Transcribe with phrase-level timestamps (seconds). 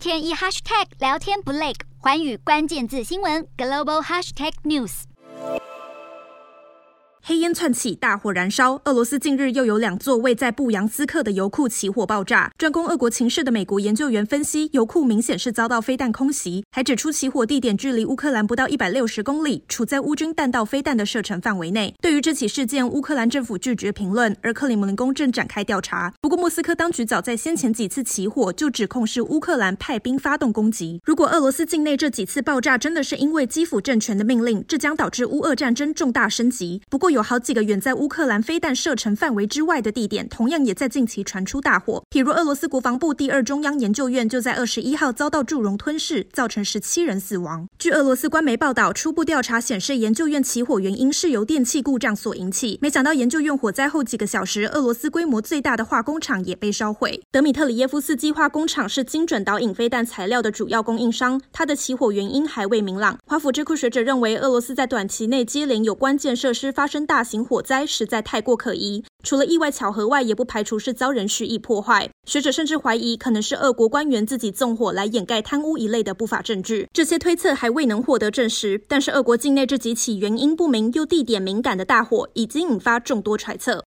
[0.00, 5.02] 天一 hashtag 聊天不累，寰宇关键字新闻 global hashtag news。
[7.22, 8.80] 黑烟窜起，大火燃烧。
[8.86, 12.50] 俄罗斯近日又有两座位在布扬斯克的油库起火爆炸。
[12.56, 21.94] 专攻俄国情势的美国研究员分析，油库明显是遭到飞弹空袭，还指出起火地点距离乌克兰不到一百六十公里，处在乌军弹道飞弹的射程范围内。
[22.00, 26.12] 对于这起事件，乌克兰政府拒绝评论，而克里姆林宫正展开调查。
[26.40, 30.98] 莫斯科当局早在先前几次起火就指控是乌克兰派兵发动攻击。
[31.04, 36.80] 如果俄罗斯境内这几次爆炸真的是因为基辅政权的命令，这将导致乌俄战争重大升级。
[36.88, 42.02] 不过，有好几个远在乌克兰飞弹射程范围之外的地点，同样也在近期传出大火。
[42.10, 47.68] 譬如俄罗斯国防部第二中央研究院就在二十一号遭到祝融吞噬，造成十七人死亡。
[47.78, 52.78] 据俄罗斯官媒报道，初步调查显示，研究院起火原因是由电气故障所引起。
[52.80, 57.20] 没想到研究院火灾后几个小时，俄罗斯规模最大的化工厂厂也被烧毁。
[57.32, 63.18] 德米特里耶夫斯基化工厂是精准导引飞弹材料的主要供应商，它的起火原因还未明朗。
[63.26, 72.08] 华府智库学者认为，俄罗斯在短期内接连有关键设施发生大型火灾实在太过可疑，除了意外巧合外，也不排除是遭人蓄意破坏。
[72.26, 76.86] 学者甚至怀疑，可能是俄国官员自己纵火来掩盖贪污一类的不法证据。
[76.92, 83.78] 这些推测还未能获得证实，但是俄国境内这几起原因不明又地点敏感的大火，已经引发众多揣测。